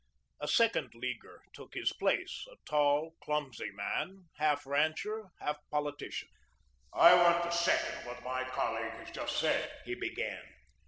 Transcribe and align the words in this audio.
A 0.39 0.47
second 0.47 0.95
Leaguer 0.95 1.43
took 1.53 1.75
his 1.75 1.93
place, 1.93 2.47
a 2.51 2.55
tall, 2.67 3.13
clumsy 3.23 3.69
man, 3.69 4.29
half 4.37 4.65
rancher, 4.65 5.29
half 5.39 5.57
politician. 5.69 6.29
"I 6.91 7.13
want 7.13 7.43
to 7.43 7.51
second 7.55 8.07
what 8.07 8.23
my 8.23 8.43
colleague 8.49 8.93
has 8.93 9.11
just 9.11 9.37
said," 9.37 9.71
he 9.85 9.93
began. 9.93 10.41